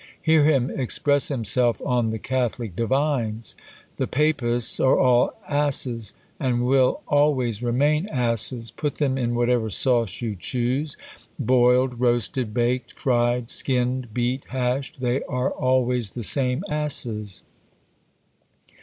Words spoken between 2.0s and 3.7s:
the Catholic divines: